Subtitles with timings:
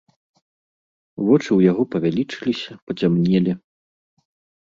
[1.27, 3.51] Вочы ў яго павялічыліся, пацямнелі.